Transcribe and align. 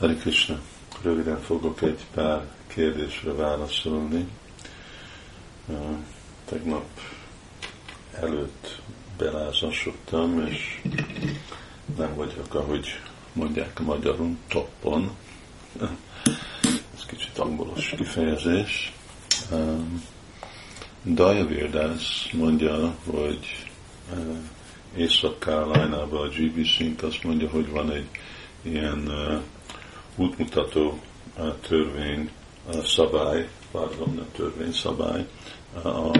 Hari 0.00 0.16
Krishna, 0.16 0.60
röviden 1.02 1.40
fogok 1.40 1.82
egy 1.82 2.06
pár 2.14 2.48
kérdésre 2.66 3.32
válaszolni. 3.32 4.28
Tegnap 6.44 6.86
előtt 8.12 8.80
belázasodtam, 9.18 10.46
és 10.46 10.82
nem 11.96 12.14
vagyok, 12.14 12.54
ahogy 12.54 12.86
mondják 13.32 13.80
a 13.80 13.82
magyarul, 13.82 14.36
toppon. 14.48 15.10
Ez 16.94 17.06
kicsit 17.06 17.38
angolos 17.38 17.88
kifejezés. 17.96 18.92
Dajavirdász 21.04 22.28
mondja, 22.32 22.94
hogy 23.04 23.66
Észak-Carolina-ban 24.96 26.28
a 26.28 26.28
GBC-nk 26.28 27.02
azt 27.02 27.22
mondja, 27.22 27.48
hogy 27.48 27.70
van 27.70 27.90
egy 27.90 28.08
ilyen 28.62 29.10
útmutató 30.16 30.98
törvény, 31.68 32.30
szabály, 32.84 33.48
pardon, 33.70 34.14
nem 34.14 34.26
törvény, 34.32 34.72
szabály, 34.72 35.26
a 35.84 36.10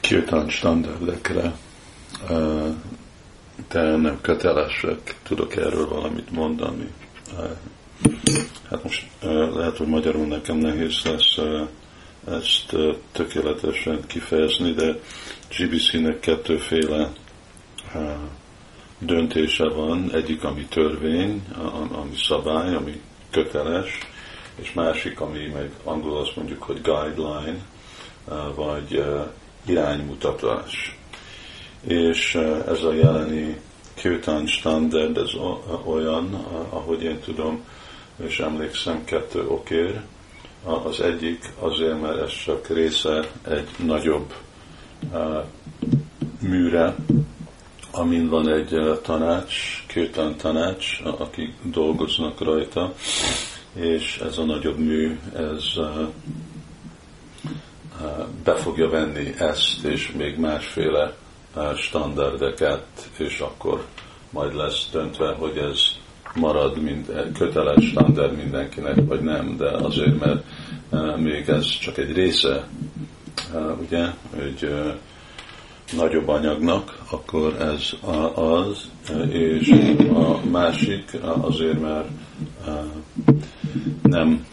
kirtan 0.00 0.48
standardekre, 0.48 1.56
de 3.68 3.96
nem 3.96 4.20
kötelesek. 4.20 5.18
Tudok 5.22 5.56
erről 5.56 5.88
valamit 5.88 6.30
mondani. 6.30 6.92
Hát 8.70 8.82
most 8.82 9.06
lehet, 9.54 9.76
hogy 9.76 9.86
magyarul 9.86 10.26
nekem 10.26 10.56
nehéz 10.56 11.00
lesz 11.04 11.38
ezt 12.28 12.76
tökéletesen 13.12 14.06
kifejezni, 14.06 14.72
de 14.72 15.00
GBC-nek 15.58 16.20
kettőféle 16.20 17.12
döntése 18.98 19.68
van, 19.68 20.10
egyik, 20.12 20.44
ami 20.44 20.64
törvény, 20.64 21.44
ami 21.92 22.16
szabály, 22.16 22.74
ami 22.74 23.00
köteles, 23.30 23.98
és 24.54 24.72
másik, 24.72 25.20
ami 25.20 25.46
meg 25.54 25.70
angol 25.84 26.16
azt 26.20 26.36
mondjuk, 26.36 26.62
hogy 26.62 26.80
guideline, 26.82 27.58
vagy 28.54 29.04
iránymutatás. 29.66 30.98
És 31.86 32.34
ez 32.66 32.82
a 32.82 32.92
jeleni 32.92 33.60
Kirtan 33.94 34.46
standard, 34.46 35.16
ez 35.16 35.30
olyan, 35.84 36.34
ahogy 36.68 37.02
én 37.02 37.20
tudom, 37.20 37.64
és 38.24 38.38
emlékszem, 38.38 39.04
kettő 39.04 39.46
okér. 39.46 40.00
Az 40.84 41.00
egyik 41.00 41.52
azért, 41.58 42.00
mert 42.00 42.20
ez 42.20 42.32
csak 42.44 42.68
része 42.68 43.30
egy 43.48 43.68
nagyobb 43.84 44.34
műre, 46.38 46.94
amin 47.96 48.28
van 48.28 48.48
egy 48.48 49.00
tanács, 49.02 49.84
kirtan 49.86 50.36
tanács, 50.36 51.00
akik 51.18 51.54
dolgoznak 51.62 52.40
rajta, 52.40 52.94
és 53.72 54.18
ez 54.18 54.38
a 54.38 54.44
nagyobb 54.44 54.78
mű, 54.78 55.18
ez 55.36 55.64
be 58.44 58.54
fogja 58.54 58.88
venni 58.88 59.34
ezt, 59.38 59.84
és 59.84 60.12
még 60.12 60.38
másféle 60.38 61.14
standardeket, 61.76 62.86
és 63.16 63.40
akkor 63.40 63.84
majd 64.30 64.54
lesz 64.54 64.88
döntve, 64.92 65.32
hogy 65.32 65.56
ez 65.56 65.80
marad 66.34 66.82
mind, 66.82 67.30
köteles 67.38 67.84
standard 67.84 68.36
mindenkinek, 68.36 68.96
vagy 69.06 69.20
nem, 69.20 69.56
de 69.56 69.70
azért, 69.70 70.18
mert 70.18 70.44
még 71.18 71.48
ez 71.48 71.66
csak 71.66 71.98
egy 71.98 72.12
része, 72.12 72.68
ugye, 73.80 74.06
hogy 74.36 74.68
nagyobb 75.92 76.28
anyagnak, 76.28 76.98
akkor 77.10 77.56
ez 77.60 77.90
az, 78.34 78.90
és 79.30 79.70
a 80.14 80.48
másik 80.50 81.16
azért, 81.40 81.80
mert 81.80 82.08
nem 84.02 84.46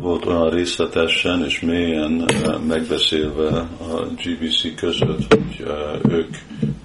volt 0.00 0.26
olyan 0.26 0.50
részletesen 0.50 1.44
és 1.44 1.60
mélyen 1.60 2.24
megbeszélve 2.66 3.58
a 3.58 4.06
GBC 4.24 4.74
között, 4.74 5.34
hogy 5.34 5.66
ők 6.08 6.36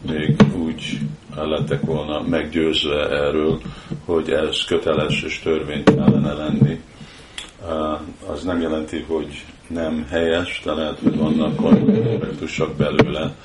még 0.07 0.35
úgy 0.57 0.99
lettek 1.35 1.81
volna 1.81 2.21
meggyőzve 2.21 3.09
erről, 3.09 3.61
hogy 4.05 4.29
ez 4.29 4.63
köteles 4.63 5.23
és 5.23 5.39
törvény 5.39 5.83
kellene 5.83 6.33
lenni. 6.33 6.79
Az 8.41 8.47
nem 8.47 8.62
jelenti, 8.62 9.00
hogy 9.00 9.46
nem 9.68 10.07
helyes, 10.09 10.62
de 10.66 10.72
lehet, 10.72 11.00
hogy 11.00 11.18
vannak 11.18 11.62
olyan 11.62 11.90
aspektusok 11.90 12.75
belőle, 12.75 13.35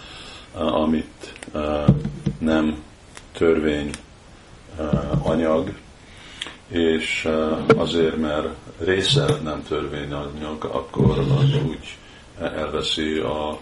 amit 0.52 1.32
nem 2.38 2.82
törvény 3.32 3.90
anyag, 5.22 5.72
és 6.68 7.28
azért, 7.76 8.16
mert 8.16 8.48
része 8.78 9.26
nem 9.42 9.62
törvényanyag, 9.68 10.64
akkor 10.64 11.18
az 11.18 11.54
úgy 11.66 11.96
elveszi 12.40 13.18
a 13.18 13.58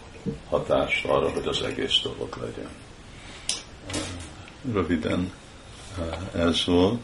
hatást 0.48 1.06
arra, 1.06 1.30
hogy 1.30 1.46
az 1.46 1.62
egész 1.62 2.00
dolog 2.02 2.38
legyen. 2.40 2.70
Röviden 4.72 5.32
ez 6.34 6.64
volt. 6.64 7.00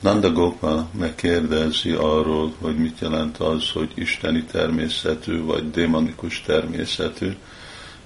Nanda 0.00 0.32
Gopa 0.32 0.88
megkérdezi 0.98 1.90
arról, 1.90 2.52
hogy 2.60 2.76
mit 2.76 2.98
jelent 3.00 3.36
az, 3.36 3.70
hogy 3.70 3.90
isteni 3.94 4.44
természetű 4.44 5.42
vagy 5.42 5.70
démonikus 5.70 6.40
természetű. 6.40 7.36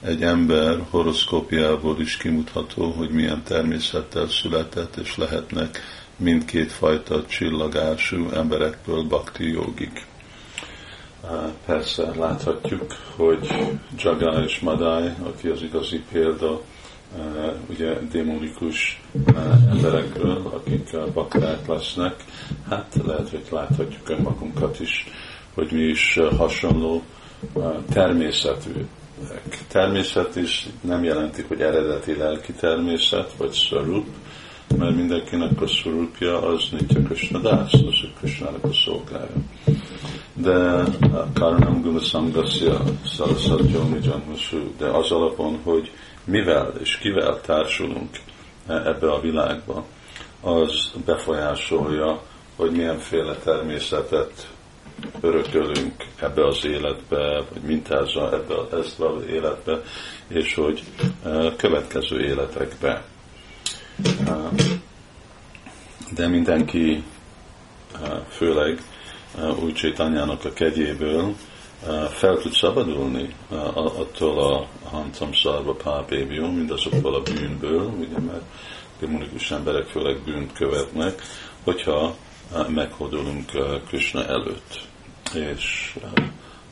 Egy 0.03 0.23
ember 0.23 0.85
horoszkópiából 0.91 2.01
is 2.01 2.17
kimutatható, 2.17 2.91
hogy 2.91 3.11
milyen 3.11 3.43
természettel 3.43 4.29
született, 4.29 4.97
és 4.97 5.17
lehetnek 5.17 5.81
mindkét 6.17 6.73
fajta 6.73 7.27
csillagású 7.27 8.29
emberekből 8.31 9.03
bakti 9.03 9.51
jogik. 9.51 10.07
Persze 11.67 12.15
láthatjuk, 12.17 12.97
hogy 13.17 13.55
Jaga 13.99 14.45
és 14.45 14.61
Madai, 14.61 15.11
aki 15.23 15.49
az 15.49 15.63
igazi 15.63 16.03
példa, 16.13 16.61
ugye 17.69 17.99
démonikus 18.11 19.03
emberekről, 19.71 20.53
akik 20.55 20.97
bakták 21.15 21.67
lesznek, 21.67 22.25
hát 22.69 22.97
lehet, 23.07 23.29
hogy 23.31 23.47
láthatjuk 23.51 24.09
önmagunkat 24.09 24.81
is, 24.81 25.07
hogy 25.55 25.69
mi 25.73 25.83
is 25.83 26.19
hasonló 26.37 27.03
természetű. 27.93 28.87
Természet 29.69 30.37
is 30.37 30.69
nem 30.81 31.05
jelenti, 31.05 31.45
hogy 31.49 31.61
eredeti 31.61 32.17
lelki 32.17 32.53
természet, 32.53 33.33
vagy 33.37 33.53
szarup, 33.53 34.07
mert 34.77 34.97
mindenkinek 34.97 35.61
a 35.61 35.67
szurupja 35.67 36.43
az 36.43 36.63
Nitya 36.71 37.03
Krishna 37.03 37.39
dász, 37.39 37.73
az 37.73 38.01
a 38.03 38.19
Krishnának 38.19 38.65
a 38.65 38.73
szolgája. 38.73 39.31
De 40.43 40.85
Karanam 41.35 41.83
Guna 41.83 42.01
Sangasya 42.01 42.83
Sarasatyomi 43.05 43.99
Janmasu, 44.03 44.77
de 44.79 44.87
az 44.87 45.11
alapon, 45.11 45.61
hogy 45.63 45.93
mivel 46.25 46.73
és 46.81 46.99
kivel 46.99 47.41
társulunk 47.41 48.09
ebbe 48.67 49.13
a 49.13 49.21
világba, 49.21 49.85
az 50.41 50.93
befolyásolja, 51.05 52.23
hogy 52.57 52.71
milyenféle 52.71 53.35
természetet 53.35 54.49
örökölünk 55.21 56.07
ebbe 56.21 56.47
az 56.47 56.65
életbe, 56.65 57.45
vagy 57.53 57.63
mintázza 57.63 58.33
ebbe 58.33 58.55
az 58.71 59.25
életbe, 59.29 59.83
és 60.29 60.55
hogy 60.55 60.83
következő 61.57 62.21
életekbe. 62.21 63.05
De 66.15 66.27
mindenki, 66.27 67.03
főleg 68.29 68.83
új 69.63 69.73
Csétanyának 69.73 70.45
a 70.45 70.53
kegyéből 70.53 71.35
fel 72.09 72.37
tud 72.37 72.53
szabadulni 72.53 73.35
attól 73.75 74.39
a 74.39 74.67
hancam 74.89 75.33
szarva 75.33 75.75
pápébió, 75.75 76.51
mindazokból 76.51 77.15
a 77.15 77.23
bűnből, 77.23 77.93
ugye, 77.99 78.19
mert 78.19 78.43
demonikus 79.01 79.51
emberek 79.51 79.87
főleg 79.87 80.19
bűnt 80.25 80.53
követnek, 80.53 81.23
hogyha 81.65 82.17
meghódolunk 82.69 83.51
Krishna 83.87 84.27
előtt. 84.27 84.81
És 85.35 85.97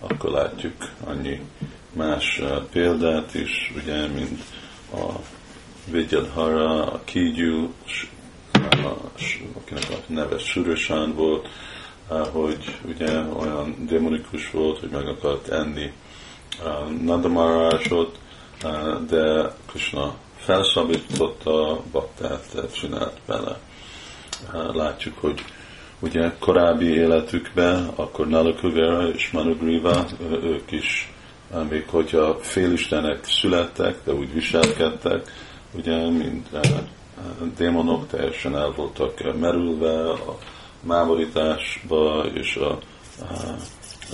akkor 0.01 0.31
látjuk 0.31 0.75
annyi 1.05 1.41
más 1.93 2.43
példát 2.73 3.35
is, 3.35 3.73
ugye, 3.77 4.07
mint 4.07 4.43
a 4.93 5.13
Vidyadhara, 5.91 6.93
a 6.93 7.01
Kígyú, 7.05 7.73
akinek 9.55 9.91
a 9.91 9.97
neve 10.07 10.39
Surösán 10.39 11.15
volt, 11.15 11.49
hogy 12.33 12.79
ugye 12.89 13.21
olyan 13.21 13.75
demonikus 13.89 14.51
volt, 14.51 14.79
hogy 14.79 14.91
meg 14.91 15.07
akart 15.07 15.49
enni 15.49 15.93
Nandamarásot, 17.03 18.19
de 19.09 19.55
Krishna 19.67 20.15
felszabította, 20.37 21.81
baktát 21.93 22.71
csinált 22.73 23.21
bele. 23.27 23.59
Látjuk, 24.73 25.19
hogy 25.19 25.45
ugye 26.01 26.33
korábbi 26.39 26.87
életükben, 26.87 27.91
akkor 27.95 28.27
Nalakugera 28.29 29.09
és 29.09 29.31
Manugriva, 29.31 30.07
ők 30.43 30.73
is, 30.73 31.13
még 31.71 31.89
hogyha 31.89 32.39
félistenek 32.41 33.25
születtek, 33.25 33.97
de 34.05 34.13
úgy 34.13 34.33
viselkedtek, 34.33 35.33
ugye, 35.75 36.11
mint 36.11 36.49
démonok 37.57 38.07
teljesen 38.07 38.57
el 38.57 38.73
voltak 38.77 39.39
merülve 39.41 40.11
a 40.11 40.39
mámorításba 40.83 42.25
és 42.35 42.57
a, 42.57 42.71
a, 42.71 42.79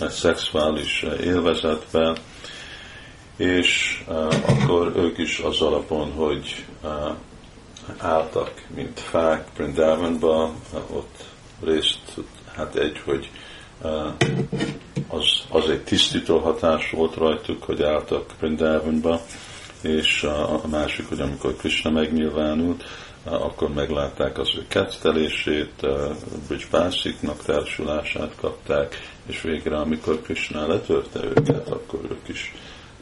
a 0.05 0.09
szexuális 0.09 1.07
élvezetbe, 1.23 2.17
és 3.37 4.03
uh, 4.09 4.35
akkor 4.47 4.93
ők 4.97 5.19
is 5.19 5.39
az 5.39 5.61
alapon, 5.61 6.13
hogy 6.13 6.65
uh, 6.83 6.91
álltak, 7.99 8.65
mint 8.75 9.01
fák 9.01 9.49
Brindavanba, 9.57 10.53
uh, 10.73 10.97
ott 10.97 11.25
részt, 11.65 12.01
hát 12.55 12.75
egy, 12.75 13.03
hogy 13.05 13.31
az, 15.09 15.27
az 15.51 15.69
egy 15.71 15.83
tisztító 15.83 16.39
hatás 16.39 16.91
volt 16.91 17.15
rajtuk, 17.15 17.63
hogy 17.63 17.83
álltak 17.83 18.31
Brindavanba, 18.41 19.21
és 19.81 20.23
a, 20.23 20.65
a 20.65 20.67
másik, 20.67 21.09
hogy 21.09 21.21
amikor 21.21 21.57
Krishna 21.57 21.91
megnyilvánult, 21.91 22.85
akkor 23.31 23.73
meglátták 23.73 24.39
az 24.39 24.49
ő 24.57 24.65
kettelését, 24.69 25.87
Bridgebásziknak 26.49 27.43
társulását 27.43 28.35
kapták, 28.41 29.11
és 29.27 29.43
végre, 29.43 29.77
amikor 29.77 30.23
Krishna 30.23 30.67
letörte 30.67 31.25
őket, 31.25 31.69
akkor 31.69 32.01
ők 32.11 32.29
is 32.29 32.55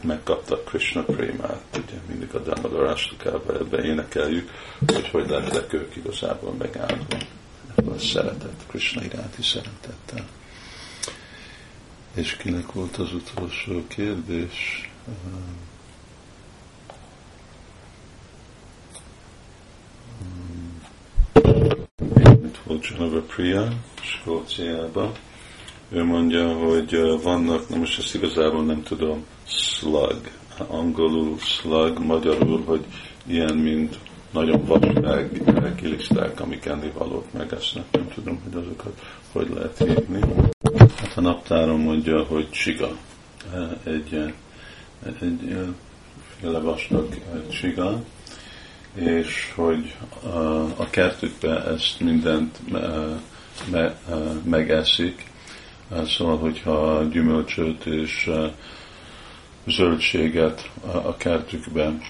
megkaptak 0.02 0.64
Krishna 0.64 1.02
prémát. 1.02 1.62
Ugye 1.72 1.98
mindig 2.06 2.34
a 2.34 2.38
Damodarástukában 2.38 3.56
ebbe 3.56 3.82
énekeljük, 3.82 4.50
hogy 4.86 5.08
hogy 5.08 5.28
lettek 5.28 5.72
ők 5.72 5.96
igazából 5.96 6.52
megáldva. 6.52 7.16
a 7.76 7.98
szeretet, 7.98 8.64
Krishna 8.66 9.04
iránti 9.04 9.42
szeretettel. 9.42 10.26
És 12.14 12.36
kinek 12.36 12.72
volt 12.72 12.96
az 12.96 13.12
utolsó 13.12 13.86
kérdés? 13.86 14.90
Janova 22.90 23.20
Priya, 23.20 23.68
Skóciában? 24.02 25.12
Ő 25.88 26.04
mondja, 26.04 26.52
hogy 26.52 27.20
vannak, 27.22 27.68
na 27.68 27.76
most 27.76 27.98
ezt 27.98 28.14
igazából 28.14 28.64
nem 28.64 28.82
tudom, 28.82 29.24
slug, 29.44 30.30
angolul 30.66 31.38
slug, 31.38 31.98
magyarul, 31.98 32.62
hogy 32.64 32.84
ilyen, 33.26 33.54
mint 33.54 33.98
nagyon 34.30 34.64
vastag 34.64 35.74
kiliszták, 35.74 36.40
amik 36.40 36.64
ennivalók 36.64 37.32
meg 37.32 37.52
esznek, 37.52 37.84
nem 37.90 38.08
tudom, 38.14 38.40
hogy 38.44 38.62
azokat 38.62 39.00
hogy 39.32 39.48
lehet 39.54 39.78
hívni. 39.78 40.20
Hát 40.78 41.12
a 41.16 41.20
naptáron 41.20 41.80
mondja, 41.80 42.22
hogy 42.22 42.50
csiga, 42.50 42.96
egy, 43.84 44.34
egy 45.20 45.56
féle 46.40 46.58
vastag 46.58 47.08
csiga, 47.50 48.02
és 48.94 49.52
hogy 49.54 49.96
a 50.76 50.90
kertükbe 50.90 51.64
ezt 51.64 52.00
mindent 52.00 52.70
me, 52.70 53.20
me, 53.70 53.96
megeszik, 54.44 55.26
szóval, 56.06 56.38
hogyha 56.38 57.02
gyümölcsöt 57.02 57.86
és 57.86 58.30
zöldséget 59.66 60.70
a 60.82 61.16
kertükben 61.16 62.02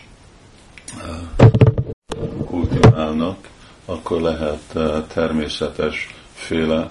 kultiválnak, 2.46 3.48
akkor 3.84 4.20
lehet 4.20 4.78
természetes 5.08 6.14
féle 6.34 6.90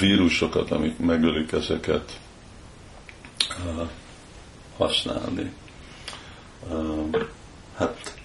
vírusokat, 0.00 0.70
amik 0.70 0.98
megölik 0.98 1.52
ezeket 1.52 2.20
használni. 4.76 5.52
Hát 7.76 8.17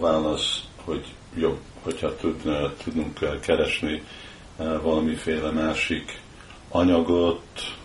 válasz, 0.00 0.62
hogy 0.84 1.04
jobb, 1.36 1.58
hogyha 1.82 2.16
tudna, 2.16 2.72
tudunk 2.84 3.40
keresni 3.40 4.02
valamiféle 4.56 5.50
másik 5.50 6.20
anyagot, 6.68 7.76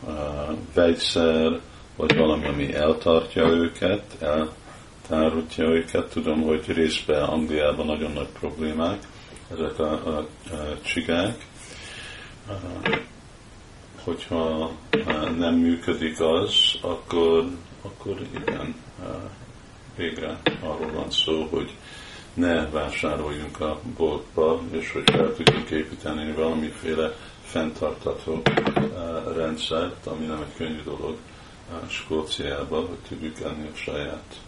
vegyszer, 0.73 1.59
vagy 1.95 2.15
valami, 2.17 2.45
ami 2.45 2.73
eltartja 2.73 3.47
őket, 3.47 4.03
eltárítja 4.19 5.65
őket. 5.65 6.09
Tudom, 6.09 6.41
hogy 6.41 6.65
részben 6.67 7.23
Angliában 7.23 7.85
nagyon 7.85 8.12
nagy 8.12 8.29
problémák 8.39 9.07
ezek 9.51 9.79
a, 9.79 9.91
a, 9.91 10.18
a 10.18 10.81
csigák. 10.81 11.45
Hogyha 14.03 14.71
nem 15.38 15.53
működik 15.53 16.19
az, 16.19 16.77
akkor, 16.81 17.45
akkor 17.81 18.19
igen, 18.35 18.75
végre 19.95 20.39
arról 20.59 20.91
van 20.91 21.11
szó, 21.11 21.47
hogy 21.51 21.71
ne 22.35 22.69
vásároljunk 22.69 23.59
a 23.59 23.79
boltba, 23.97 24.61
és 24.71 24.91
hogy 24.91 25.03
fel 25.05 25.33
tudjuk 25.33 25.69
építeni 25.69 26.31
valamiféle 26.31 27.13
fenntartató 27.43 28.41
rendszert, 29.35 30.07
ami 30.07 30.25
nem 30.25 30.41
egy 30.41 30.55
könnyű 30.57 30.83
dolog 30.83 31.17
Skóciában, 31.87 32.87
hogy 32.87 32.97
tudjuk 33.07 33.39
enni 33.39 33.67
a 33.73 33.75
saját 33.75 34.39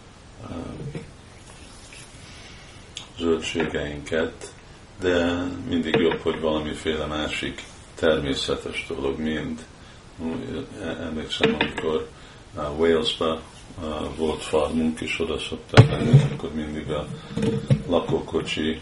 zöldségeinket, 3.18 4.52
de 5.00 5.42
mindig 5.68 5.94
jobb, 5.94 6.20
hogy 6.20 6.40
valamiféle 6.40 7.06
másik 7.06 7.62
természetes 7.94 8.86
dolog, 8.88 9.18
mint 9.18 9.64
emlékszem, 11.00 11.54
amikor 11.54 12.08
Walesba 12.76 13.40
volt 14.16 14.42
farmunk, 14.42 15.00
és 15.00 15.20
oda 15.20 15.38
szoktam 15.38 15.86
menni, 15.86 16.20
akkor 16.32 16.54
mindig 16.54 16.90
a 16.90 17.06
lakókocsi 17.86 18.80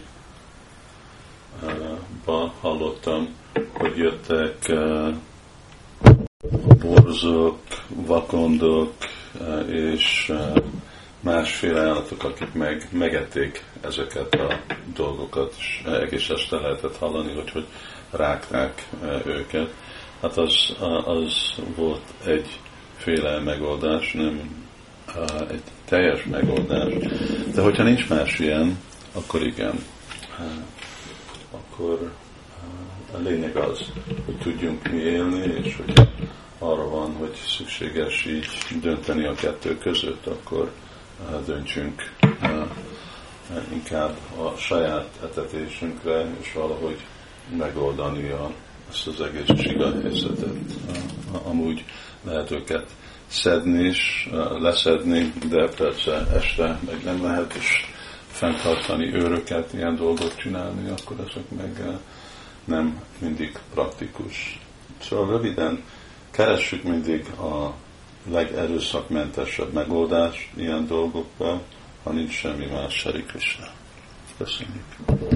ba 2.25 2.53
hallottam, 2.61 3.35
hogy 3.73 3.97
jöttek 3.97 4.73
borzok, 6.79 7.59
vakondok 7.87 8.93
és 9.67 10.33
másféle 11.19 11.79
állatok, 11.79 12.23
akik 12.23 12.53
meg, 12.53 12.87
megették 12.91 13.63
ezeket 13.81 14.33
a 14.33 14.59
dolgokat, 14.93 15.55
és 15.57 15.81
egész 15.85 16.29
este 16.29 16.55
lehetett 16.55 16.97
hallani, 16.97 17.33
hogy, 17.33 17.49
hogy 17.49 17.65
rágták 18.11 18.87
őket. 19.25 19.73
Hát 20.21 20.37
az, 20.37 20.75
az 21.05 21.53
volt 21.75 22.13
egyféle 22.25 23.39
megoldás, 23.39 24.13
nem 24.13 24.66
egy 25.49 25.61
teljes 25.85 26.23
megoldás. 26.23 26.93
De 27.53 27.61
hogyha 27.61 27.83
nincs 27.83 28.09
más 28.09 28.39
ilyen, 28.39 28.77
akkor 29.13 29.43
igen. 29.43 29.83
Akkor 31.51 32.11
a 33.13 33.17
lényeg 33.17 33.55
az, 33.55 33.91
hogy 34.25 34.37
tudjunk 34.37 34.91
mi 34.91 34.97
élni, 34.97 35.53
és 35.63 35.75
hogy 35.75 36.07
arra 36.59 36.89
van, 36.89 37.13
hogy 37.13 37.35
szükséges 37.45 38.25
így 38.25 38.47
dönteni 38.81 39.25
a 39.25 39.33
kettő 39.33 39.77
között, 39.77 40.27
akkor 40.27 40.71
döntsünk 41.45 42.11
inkább 43.73 44.17
a 44.37 44.57
saját 44.57 45.09
etetésünkre, 45.23 46.25
és 46.41 46.53
valahogy 46.53 46.97
megoldani 47.57 48.29
a, 48.29 48.51
ezt 48.89 49.07
az 49.07 49.21
egész 49.21 49.61
csiga 49.61 50.01
helyzetet. 50.01 50.55
Amúgy 51.43 51.85
lehet 52.23 52.51
őket 52.51 52.85
szedni 53.27 53.83
is, 53.83 54.29
leszedni, 54.59 55.33
de 55.49 55.67
persze 55.67 56.27
este 56.35 56.79
meg 56.85 57.03
nem 57.03 57.23
lehet 57.23 57.55
is 57.55 57.93
fenntartani 58.27 59.13
őröket, 59.13 59.73
ilyen 59.73 59.95
dolgot 59.95 60.35
csinálni, 60.37 60.89
akkor 60.89 61.19
ezek 61.29 61.49
meg 61.57 61.99
nem 62.65 63.01
mindig 63.19 63.59
praktikus. 63.73 64.59
Szóval 65.01 65.27
röviden 65.27 65.83
keressük 66.31 66.83
mindig 66.83 67.27
a 67.29 67.73
legerőszakmentesebb 68.29 69.73
megoldást 69.73 70.49
ilyen 70.55 70.87
dolgokban, 70.87 71.61
ha 72.03 72.11
nincs 72.11 72.33
semmi 72.33 72.65
más, 72.65 72.93
Sari 72.93 73.25
Köszönjük! 74.37 75.17